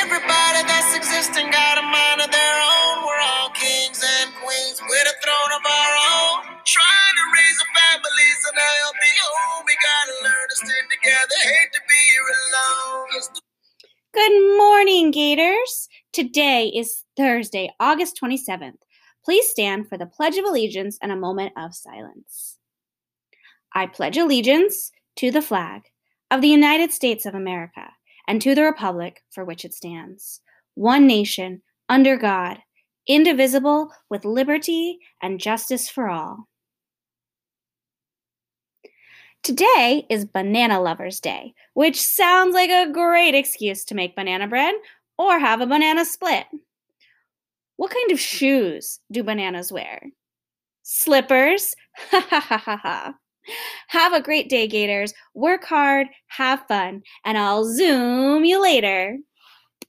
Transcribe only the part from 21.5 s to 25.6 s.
of silence. I pledge allegiance to the